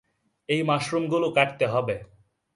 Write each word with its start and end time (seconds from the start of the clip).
এই 0.49 0.61
মাশরুমগুলো 0.63 1.27
কাটতে 1.31 1.65
হবে। 1.67 1.95